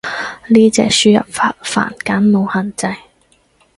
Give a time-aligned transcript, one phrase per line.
[0.47, 2.87] 呢隻輸入法繁簡冇限制